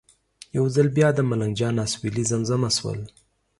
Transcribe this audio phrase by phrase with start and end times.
[0.57, 2.99] یو ځل بیا د ملنګ جان اسویلي زمزمه شول.